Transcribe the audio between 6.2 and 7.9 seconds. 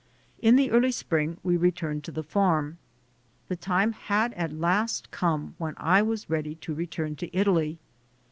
ready to return to Italy.